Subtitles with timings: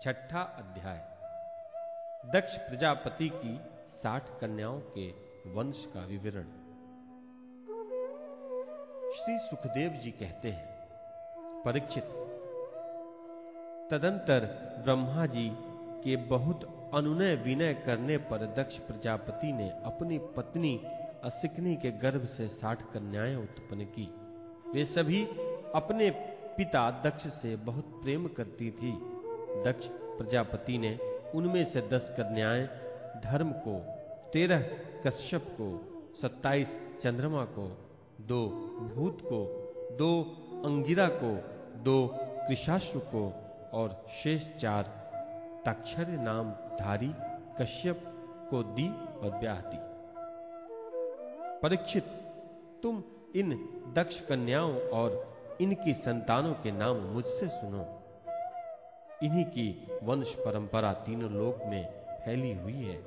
[0.00, 0.98] छठा अध्याय।
[2.32, 5.08] दक्ष प्रजापति की साठ कन्याओं के
[5.50, 6.44] वंश का विवरण।
[9.12, 10.66] श्री सुखदेव जी कहते हैं,
[11.62, 12.04] परीक्षित,
[13.90, 14.46] तदंतर
[14.84, 15.48] ब्रह्मा जी
[16.04, 20.76] के बहुत अनुनय विनय करने पर दक्ष प्रजापति ने अपनी पत्नी
[21.24, 24.08] असिकनी के गर्भ से साठ कन्याएँ उत्पन्न की।
[24.70, 25.24] वे सभी
[25.74, 26.10] अपने
[26.56, 29.15] पिता दक्ष से बहुत प्रेम करती थी।
[29.64, 30.98] दक्ष प्रजापति ने
[31.34, 32.66] उनमें से दस कन्याएँ
[33.24, 33.78] धर्म को
[34.32, 34.60] तेरह,
[35.06, 35.68] कश्यप को
[36.22, 37.78] सत्ताईस, चंद्रमा को
[38.20, 38.46] दो,
[38.94, 40.22] भूत को दो,
[40.64, 41.32] अंगिरा को
[41.82, 43.32] दो, कृषाश्व को
[43.72, 44.82] और शेष चार
[45.66, 47.14] तक्षर नाम धारी,
[47.60, 48.02] कश्यप
[48.50, 49.78] को दी और ब्याह दी।
[51.62, 52.04] परीक्षित,
[52.82, 53.02] तुम
[53.36, 53.52] इन
[53.96, 58.02] दक्ष कन्याओं और इनकी संतानों के नाम मुझसे सुनो।
[59.22, 63.02] इन्हीं की वंश परंपरा तीनों लोक में फैली हुई है।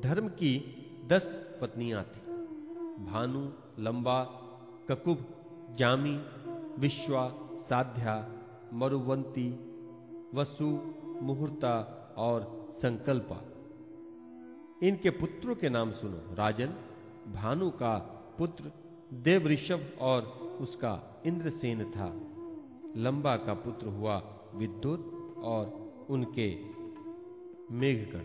[0.00, 0.74] धर्म की
[1.06, 2.20] दस पत्नियाँ थी।
[3.04, 3.50] भानु,
[3.82, 4.24] लंबा,
[4.88, 5.26] ककुब,
[5.74, 6.24] जामी,
[6.78, 8.32] विश्वा, साध्या,
[8.72, 9.50] मरुवंती,
[10.34, 13.42] वसु, मुहूर्ता और संकल्पा।
[14.82, 16.74] इनके पुत्रों के नाम सुनो, राजन,
[17.32, 17.98] भानु का
[18.38, 18.72] पुत्र
[19.12, 20.22] देव ऋषभ और
[20.60, 22.37] उसका इंद्रसेन था।
[22.96, 24.16] लंबा का पुत्र हुआ
[24.54, 26.58] विद्युत और उनके
[27.70, 28.22] मेघगण।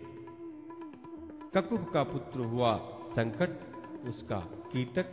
[1.55, 3.49] ककुब का पुत्र हुआ संकट,
[4.07, 5.05] उसका कीटक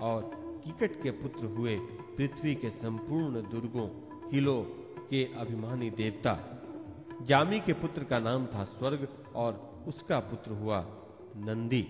[0.00, 0.30] और
[0.64, 1.78] कीकट के पुत्र हुए
[2.16, 3.88] पृथ्वी के संपूर्ण दुर्गों,
[4.30, 4.62] किलों
[5.10, 6.52] के अभिमानी देवता।
[7.22, 10.86] जामी के पुत्र का नाम था स्वर्ग और उसका पुत्र हुआ
[11.36, 11.86] नंदी।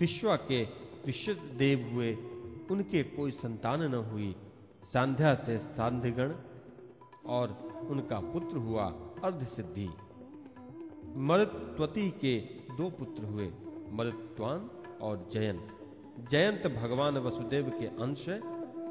[0.00, 0.62] विश्वा के
[1.06, 2.14] विश्व देव हुए,
[2.70, 4.36] उनके कोई संतान न हुई।
[4.84, 6.32] सांध्या से सांध्यगण
[7.26, 7.48] और
[7.90, 8.84] उनका पुत्र हुआ
[9.24, 9.88] अर्ध सिद्धि
[11.16, 12.38] मरुत्वती के
[12.76, 13.50] दो पुत्र हुए,
[13.92, 14.70] मरुत्वान
[15.02, 15.68] और जयंत।
[16.30, 18.24] जयंत भगवान वसुदेव के अंश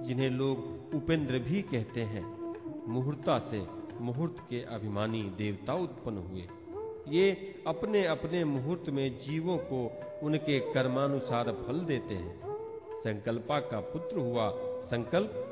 [0.04, 0.58] जिन्हें लोग
[0.96, 2.24] उपेंद्र भी कहते हैं।
[2.88, 3.68] मुहूर्ता से
[4.02, 6.48] मुहूर्त के अभिमानी देवता उत्पन्न हुए।
[7.08, 7.32] ये
[7.68, 12.40] अपने अपने मुहूर्त में जीवों को उनके कर्मानुसार फल देते हैं।
[13.00, 14.52] संकल्पा का पुत्र हुआ
[14.82, 15.49] संकल्प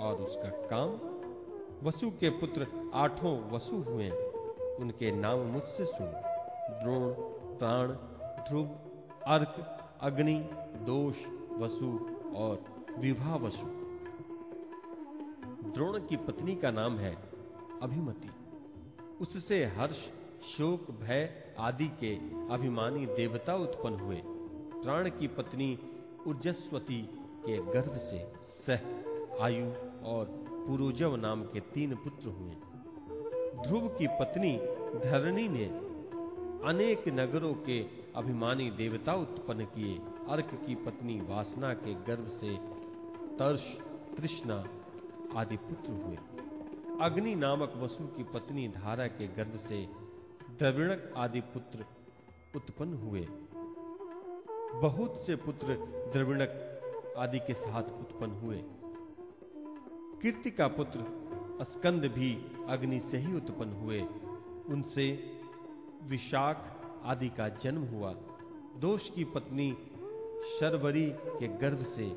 [0.00, 0.90] और उसका काम,
[1.86, 4.10] वसु के पुत्र आठों वसु हुए।
[4.80, 6.06] उनके नाम मुझसे सुन।
[6.82, 7.14] द्रोण,
[7.58, 7.88] प्राण,
[8.48, 8.66] ध्रुव,
[9.26, 11.16] अर्क, अग्नि, दोष,
[11.52, 12.64] वसु और
[12.98, 13.66] विवाह वसु।
[15.70, 17.16] द्रोण की पत्नी का नाम है
[17.82, 18.30] अभिमति।
[19.20, 20.08] उससे हर्ष,
[20.56, 22.16] शोक, भय आदि के
[22.54, 24.22] अभिमानी देवता उत्पन्न हुए।
[24.82, 25.78] प्राण की पत्नी
[26.26, 27.02] उर्जस्वती
[27.46, 28.80] के गर्भ से सह
[29.42, 30.24] आयु और
[30.66, 32.54] पुरुजव नाम के तीन पुत्र हुए।
[33.66, 34.56] ध्रुव की पत्नी
[35.10, 35.64] धरणी ने
[36.68, 37.80] अनेक नगरों के
[38.16, 42.56] अभिमानी देवता उत्पन्न किए। अर्क की पत्नी वासना के गर्भ से
[43.38, 43.64] तर्ष
[44.16, 44.64] तृष्णा
[45.36, 46.16] आदि पुत्र हुए।
[47.00, 49.88] अग्नि नामक वसु की पत्नी धारा के गर्भ से
[50.58, 51.84] द्रविणक आदि पुत्र
[52.56, 53.26] उत्पन्न हुए।
[54.80, 55.74] बहुत से पुत्र
[56.12, 58.62] द्रविणक आदि के साथ उत्पन्न हुए।
[60.22, 64.00] कीर्ति का पुत्र स्कंद भी अग्नि से ही उत्पन्न हुए।
[64.68, 65.30] उनसे
[66.02, 68.12] विशाख आदि का जन्म हुआ।
[68.76, 69.72] दोष की पत्नी
[70.60, 72.16] शर्वरी के गर्भ से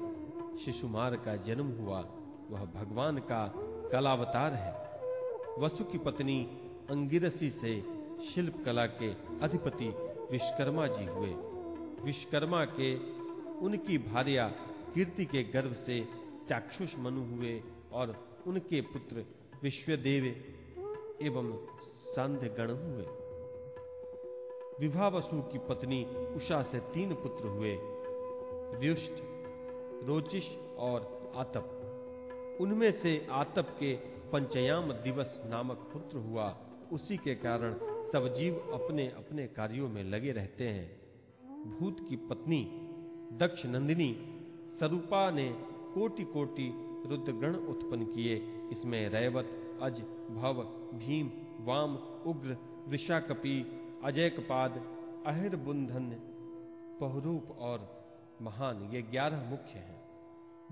[0.57, 2.01] शिशुमार का जन्म हुआ।
[2.49, 3.53] वह भगवान का
[3.91, 4.73] कलावतार है।
[5.59, 6.43] वसु की पत्नी
[6.89, 7.83] अंगिरसी से
[8.29, 9.11] शिल्प कला के
[9.41, 9.87] अधिपति
[10.31, 11.33] विश्वकर्मा जी हुए।
[12.05, 12.95] विश्वकर्मा के
[13.59, 14.47] उनकी भार्या
[14.95, 17.61] कीर्ति के गर्भ से चाक्षुष मनु हुए
[17.91, 18.15] और
[18.47, 19.25] उनके पुत्र
[19.63, 20.25] विश्वदेव
[21.21, 23.05] एवं सांध्य गण हुए।
[24.79, 26.03] विवाह वसु की पत्नी
[26.35, 27.75] उषा से तीन पुत्र हुए,
[28.79, 29.21] व्युष्ट
[30.07, 33.93] रोचिश और आतप। उनमें से आतप के
[34.31, 36.57] पंचयाम दिवस नामक पुत्र हुआ।
[36.91, 41.03] उसी के कारण सब जीव अपने अपने कार्यों में लगे रहते हैं।
[41.71, 42.63] भूत की पत्नी
[43.37, 44.11] दक्ष नंदिनी
[44.79, 45.49] सरूपा ने
[45.93, 46.73] कोटि कोटि
[47.05, 48.35] रुद्रगण उत्पन्न किए।
[48.71, 50.01] इसमें रैवत, अज,
[50.31, 50.63] भव,
[50.97, 51.95] भीम, वाम,
[52.25, 52.57] उग्र
[52.87, 54.81] विशाकपी अजयकपाद
[55.25, 56.09] अहिर बुंधन
[57.01, 58.05] पहरूप और
[58.41, 60.03] महान, ये ग्यारह मुख्य हैं।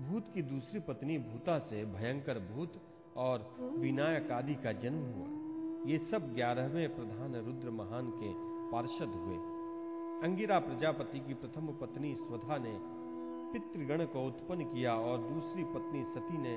[0.00, 2.72] भूत की दूसरी पत्नी भूता से भयंकर भूत
[3.16, 8.32] और विनायक आदि का जन्म हुआ। ये सब ग्यारहवें प्रधान रुद्र महान के
[8.72, 9.36] पार्षद हुए।
[10.22, 13.01] अंगिरा प्रजापति की प्रथम पत्नी स्वधा ने
[13.52, 16.54] पितृगण को उत्पन्न किया और दूसरी पत्नी सती ने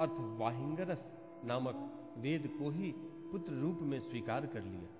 [0.00, 1.04] अर्थ वाहिंगरस
[1.44, 1.76] नामक
[2.18, 2.92] वेद को ही
[3.32, 4.90] पुत्र रूप में स्वीकार कर लिया।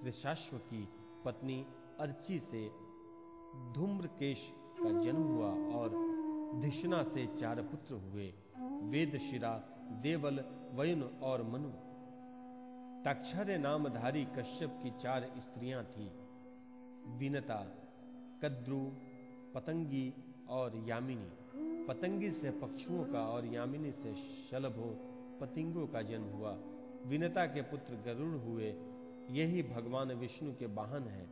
[0.00, 0.88] त्रिशाश्व की
[1.24, 1.66] पत्नी
[2.00, 2.68] अर्ची से
[3.72, 5.94] धूम्रकेश का जन्म हुआ और
[6.60, 8.32] धिषणा से चार पुत्र हुए,
[8.90, 9.52] वेदशिरा,
[10.02, 10.44] देवल,
[10.74, 11.70] वयुन और मनु।
[13.04, 16.10] ताक्षर्य नामधारी कश्यप की चार स्त्रियाँ थी,
[17.18, 17.62] विनता,
[18.42, 18.80] कद्रु
[19.54, 20.14] पतंगी
[20.48, 21.28] और यामिनी।
[21.86, 26.58] पतंगी से पक्षुओं का और यामिनी से शलभों पतिंगों का जन्म हुआ।
[27.06, 28.74] विनता के पुत्र गरुड़ हुए,
[29.30, 31.26] यही भगवान विष्णु के वाहन है।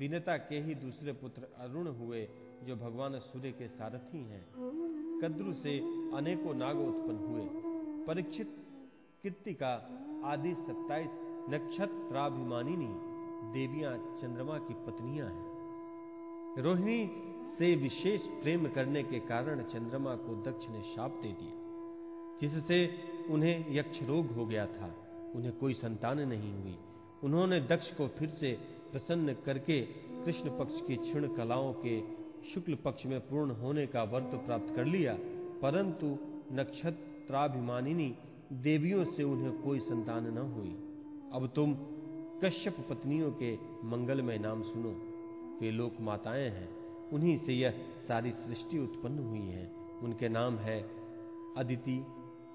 [0.00, 2.28] विनता के ही दूसरे पुत्र अरुण हुए,
[2.64, 4.46] जो भगवान सूर्य के सारथी हैं।
[5.24, 5.78] कद्रु से
[6.16, 7.48] अनेकों नाग उत्पन्न हुए।
[8.04, 8.56] परीक्षित,
[9.22, 11.10] कृतिका, आदि सत्ताईस
[11.50, 13.12] नक्षत्राभिमानिनी
[13.52, 15.52] देवियाँ चंद्रमा की पत्नियाँ हैं।
[16.58, 21.52] रोहिणी से विशेष प्रेम करने के कारण चंद्रमा को दक्ष ने शाप दे दिया,
[22.40, 22.94] जिससे
[23.30, 24.94] उन्हें यक्ष रोग हो गया था।
[25.36, 26.78] उन्हें कोई संतान नहीं हुई।
[27.24, 28.58] उन्होंने दक्ष को फिर से
[28.92, 29.82] प्रसन्न करके
[30.24, 32.02] कृष्ण पक्ष की क्षीण कलाओं के
[32.54, 35.18] शुक्ल पक्ष में पूर्ण होने का व्रत प्राप्त कर लिया।
[35.62, 36.18] परंतु
[36.52, 38.16] नक्षत्राभिमानिनी
[38.52, 40.70] देवियों से उन्हें कोई संतान न हुई।
[41.32, 41.74] अब तुम
[42.44, 43.54] कश्यप पत्नियों के
[43.84, 44.92] मंगलमय नाम सुनो।
[45.60, 46.81] वे लोक माताएँ हैं।
[47.12, 47.74] उन्हीं से यह
[48.08, 49.66] सारी सृष्टि उत्पन्न हुई है।
[50.02, 50.82] उनके नाम है
[51.56, 52.06] अदिति,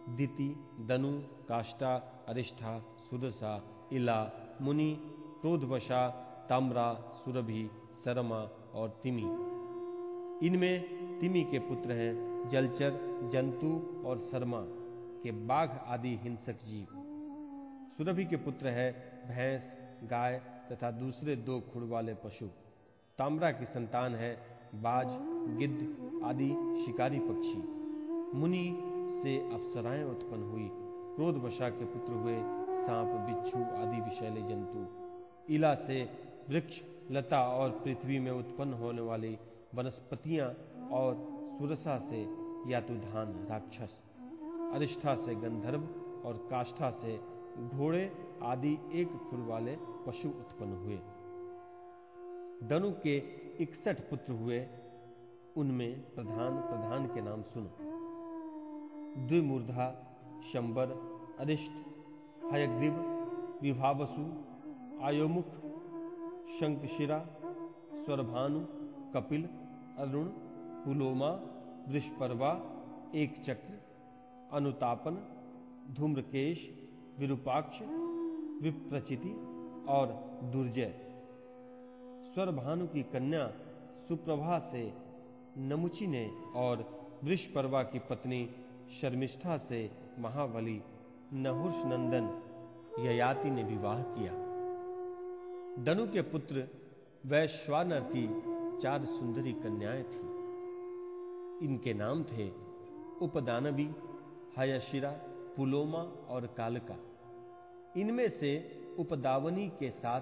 [0.09, 0.56] दिति,
[0.86, 1.12] दनु,
[1.48, 1.95] काष्टा,
[2.27, 3.63] अरिष्ठा सुरसा
[3.94, 4.31] इला,
[4.62, 4.98] मुनि,
[5.42, 6.09] क्रोधवशा,
[6.50, 7.69] ताम्रा, सुरभि
[8.06, 8.39] सरमा
[8.74, 9.57] और तिमी।
[10.48, 12.92] इनमें तिमी के पुत्र हैं जलचर,
[13.31, 14.62] जंतु और शर्मा
[15.24, 16.88] के बाघ आदि हिंसक जीव।
[17.98, 18.92] सुरभि के पुत्र है
[19.27, 22.48] भैंस, गाय तथा दूसरे दो खुड़ वाले पशु।
[23.18, 24.38] ताम्रा की संतान है
[24.75, 25.08] बाज,
[25.58, 25.78] गिद्ध
[26.24, 26.50] आदि
[26.86, 27.58] शिकारी पक्षी।
[28.38, 28.80] मुनि
[29.24, 30.69] से अप्सराएँ उत्पन्न हुई।
[31.16, 32.36] क्रोध वशा के पुत्र हुए
[32.86, 34.86] सांप, बिच्छू आदि विषैले जंतु।
[35.54, 36.10] इला से
[36.50, 36.81] वृक्ष,
[37.12, 39.38] लता और पृथ्वी में उत्पन्न होने वाली
[39.75, 40.54] वनस्पतियाँ
[40.92, 41.28] और
[41.60, 42.22] सुरसा से
[42.68, 44.02] यातुधान राक्षस।
[44.74, 45.81] अरिष्ठा से गंधर्व
[46.25, 47.19] और काष्ठा से
[47.58, 48.12] घोड़े
[48.44, 49.78] आदि एक खुर वाले
[50.08, 51.00] पशु उत्पन्न हुए।
[52.63, 53.18] दनु के
[53.59, 54.68] इकसठ पुत्र हुए।
[55.57, 57.69] उनमें प्रधान प्रधान के नाम सुनो।
[59.27, 60.18] द्विमूर्धा,
[60.54, 60.88] शंबर
[61.39, 61.71] अरिष्ट
[62.54, 62.94] हयग्रीव,
[63.62, 64.21] विभावसु,
[65.01, 65.45] आयोमुख
[66.59, 67.30] शंकशिरा
[67.95, 68.65] स्वरभानु,
[69.13, 69.50] कपिल,
[69.98, 70.25] अरुण,
[70.86, 71.30] पुलोमा,
[71.88, 72.74] वृषपर्वा
[73.15, 73.81] एक चक्र
[74.51, 75.13] अनुतापन,
[75.94, 76.88] धूम्रकेश,
[77.19, 77.80] विरूपाक्ष,
[78.63, 79.31] विप्रचिति
[79.89, 80.07] और
[80.44, 81.06] दुर्जय।
[82.38, 83.48] स्वरभानु की कन्या
[84.07, 84.94] सुप्रभा से
[85.57, 88.50] नमुची ने और वृषपर्वा की पत्नी
[89.01, 90.81] शर्मिष्ठा से महाबली
[91.34, 92.30] नहुष नंदन
[93.00, 94.34] ययाति ने विवाह किया।
[95.84, 96.68] दनु के पुत्र
[97.25, 98.28] वैश्वानर की
[98.81, 100.22] चार सुंदरी कन्याएँ थी।
[101.66, 102.50] इनके नाम थे
[103.22, 103.90] उपदानवी,
[104.57, 105.12] हयशिरा,
[105.57, 107.00] पुलोमा और कालका।
[107.98, 110.22] इनमें से उपदावनी के साथ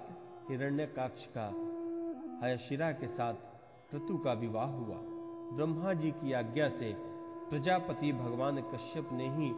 [0.50, 1.75] हिरण्यकाक्ष का
[2.42, 3.34] हयशिरा के साथ
[3.90, 4.96] क्रतु का विवाह हुआ।
[5.52, 6.92] ब्रह्मा जी की आज्ञा से
[7.50, 9.50] प्रजापति भगवान कश्यप ने ही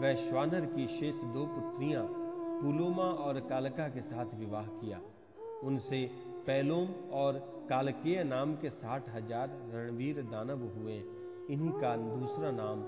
[0.00, 2.02] वैश्वानर की शेष दो पुत्रियाँ
[2.62, 5.00] पुलोमा और कालका के साथ विवाह किया।
[5.64, 6.04] उनसे
[6.46, 7.38] पैलोम और
[7.70, 10.96] कालकेय नाम के साठ हज़ार रणवीर दानव हुए।
[11.50, 12.84] इन्हीं का दूसरा नाम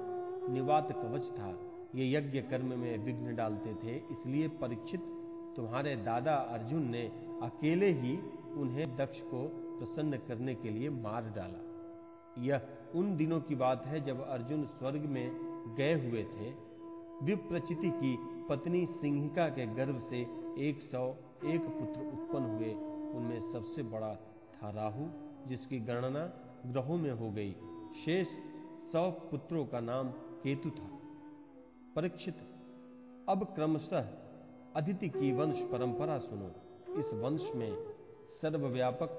[0.52, 1.54] निवात कवच था।
[1.94, 5.00] ये यज्ञ कर्म में विघ्न डालते थे, इसलिए परीक्षित
[5.56, 7.02] तुम्हारे दादा अर्जुन ने
[7.42, 8.14] अकेले ही
[8.56, 11.68] उन्हें दक्ष को प्रसन्न करने के लिए मार डाला।
[12.38, 12.62] यह
[12.94, 15.30] उन दिनों की बात है जब अर्जुन स्वर्ग में
[15.78, 16.72] गए हुए थे।
[17.22, 18.18] विप्रचिति की
[18.48, 20.26] पत्नी सिंहिका के गर्भ से
[20.58, 22.74] एक सौ एक पुत्र उत्पन्न हुए।
[23.14, 25.06] उनमें सबसे बड़ा था राहु,
[25.48, 26.32] जिसकी गणना
[26.66, 27.52] ग्रहों में हो गई।
[28.04, 28.28] शेष
[28.92, 30.08] सौ पुत्रों का नाम
[30.42, 30.98] केतु था।
[31.96, 32.36] परीक्षित,
[33.28, 34.08] अब क्रमशः
[34.76, 36.50] अदिति की वंश परंपरा सुनो।
[36.98, 37.91] इस वंश में
[38.40, 39.10] सर्वव्यापक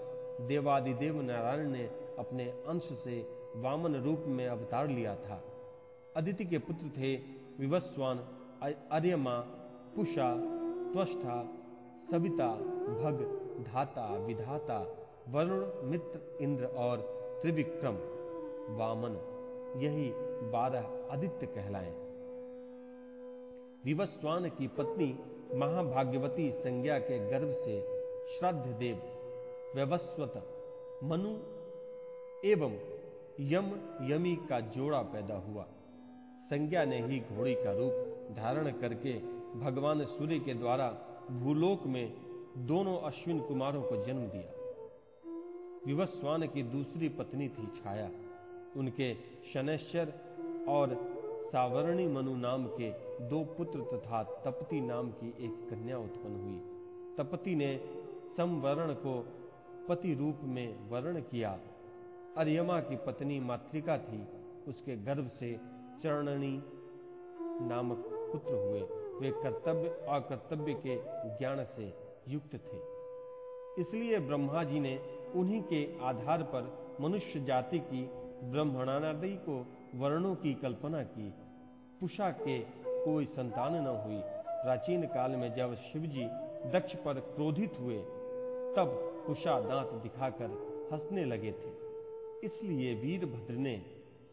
[0.42, 1.84] देवादिदेव नारायण ने
[2.20, 5.44] अपने अंश से वामन रूप में अवतार लिया था।
[6.16, 7.16] अदिति के पुत्र थे
[7.60, 8.18] विवस्वान
[8.92, 9.40] अर्यमा,
[9.96, 10.36] पुषा
[10.94, 11.50] त्वष्टा
[12.12, 12.48] सविता,
[13.02, 13.22] भग,
[13.68, 14.96] धाता, विधाता,
[15.30, 16.98] वरुण, मित्र, इंद्र और
[17.42, 17.96] त्रिविक्रम।
[18.76, 19.14] वामन,
[19.78, 20.12] यही
[20.52, 21.92] बारह आदित्य कहलाए।
[23.86, 25.20] विवस्वान की पत्नी
[25.56, 27.93] महाभाग्यवती संज्ञा के गर्भ से
[28.30, 29.02] श्रद्ध देव
[29.76, 30.34] व्यवस्वत,
[31.04, 31.30] मनु,
[32.46, 32.78] एवं
[33.40, 33.66] यम
[34.02, 35.66] यमी का जोड़ा पैदा हुआ।
[36.50, 39.14] संज्ञा ने ही घोड़ी का रूप धारण करके
[39.60, 40.88] भगवान सूर्य के द्वारा
[41.32, 42.14] भूलोक में
[42.58, 44.54] दोनों अश्विन कुमारों को जन्म दिया।
[45.86, 48.12] विवस्वान की दूसरी पत्नी थी छाया।
[48.78, 49.16] उनके
[49.54, 50.14] शनैश्चर
[50.68, 51.14] और
[51.54, 52.90] सावरणी मनु नाम के
[53.30, 56.60] दो पुत्र तथा तपति नाम की एक कन्या उत्पन्न हुई।
[57.18, 58.03] तपति ने
[58.38, 59.28] समवर्ण को
[59.90, 61.60] पति रूप में वर्ण किया।
[62.38, 64.28] अर्यमा की पत्नी मातृका थी।
[64.68, 65.60] उसके गर्भ से
[66.02, 66.64] चरणनी
[67.68, 68.82] नामक पुत्र हुए।
[69.20, 70.96] वे कर्तव्य और कर्तव्य के
[71.38, 71.94] ज्ञान से
[72.28, 72.94] युक्त थे।
[73.82, 75.00] इसलिए ब्रह्मा जी ने
[75.36, 78.10] उन्हीं के आधार पर मनुष्य जाति की
[78.52, 81.34] ब्रह्मणादि को वर्णों की कल्पना की।
[82.02, 82.60] पुषा के
[83.06, 84.22] कोई संतान न हुई।
[84.64, 86.26] प्राचीन काल में जब शिवजी
[86.70, 88.04] दक्ष पर क्रोधित हुए
[88.78, 88.88] तब
[89.28, 90.50] पुषा दांत दिखाकर
[90.94, 91.72] हंसने लगे थे।
[92.46, 93.82] इसलिए वीरभद्र ने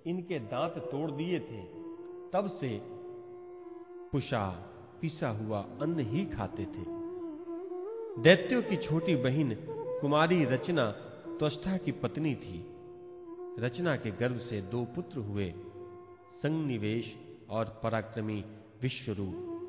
[0.06, 1.62] इनके दांत तोड़ दिए थे।
[2.32, 2.80] तब से
[4.12, 4.46] पुषा
[5.00, 6.84] पिसा हुआ अन्न ही खाते थे।
[8.22, 9.56] दैत्यों की छोटी बहन
[10.00, 10.90] कुमारी रचना
[11.38, 12.66] त्वष्टा की पत्नी थी।
[13.58, 15.54] रचना के गर्भ से दो पुत्र हुए
[16.32, 17.16] संनिवेश
[17.50, 18.44] और पराक्रमी
[18.82, 19.59] विश्वरूप।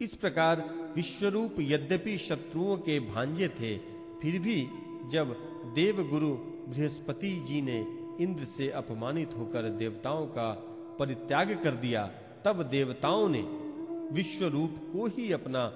[0.00, 0.60] इस प्रकार
[0.96, 3.76] विश्वरूप यद्यपि शत्रुओं के भांजे थे,
[4.22, 4.68] फिर भी
[5.10, 5.36] जब
[5.74, 6.28] देवगुरु
[6.68, 7.78] बृहस्पति जी ने
[8.24, 10.52] इंद्र से अपमानित होकर देवताओं का
[10.98, 12.06] परित्याग कर दिया,
[12.44, 13.42] तब देवताओं ने
[14.12, 15.66] विश्वरूप को ही अपना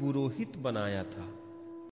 [0.00, 1.37] पुरोहित बनाया था।